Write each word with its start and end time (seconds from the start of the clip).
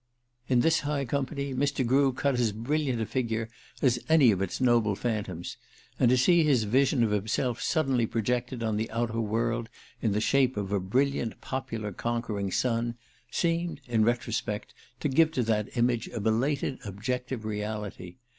In 0.47 0.61
this 0.61 0.79
high 0.79 1.05
company 1.05 1.53
Mr. 1.53 1.85
Grew 1.85 2.11
cut 2.11 2.39
as 2.39 2.51
brilliant 2.51 2.99
a 3.03 3.05
figure 3.05 3.49
as 3.83 3.99
any 4.09 4.31
of 4.31 4.41
its 4.41 4.59
noble 4.59 4.95
phantoms; 4.95 5.57
and 5.99 6.09
to 6.09 6.17
see 6.17 6.43
his 6.43 6.63
vision 6.63 7.03
of 7.03 7.11
himself 7.11 7.61
suddenly 7.61 8.07
projected 8.07 8.63
on 8.63 8.77
the 8.77 8.89
outer 8.89 9.21
world 9.21 9.69
in 10.01 10.13
the 10.13 10.19
shape 10.19 10.57
of 10.57 10.71
a 10.71 10.79
brilliant 10.79 11.39
popular 11.39 11.91
conquering 11.91 12.51
son, 12.51 12.95
seemed, 13.29 13.79
in 13.87 14.03
retrospect, 14.03 14.73
to 15.01 15.07
give 15.07 15.31
to 15.33 15.43
that 15.43 15.77
image 15.77 16.07
a 16.07 16.19
belated 16.19 16.79
objective 16.83 17.45
reality. 17.45 18.15